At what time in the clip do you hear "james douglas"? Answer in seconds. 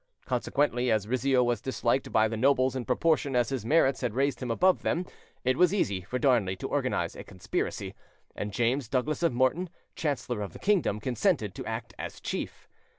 8.51-9.21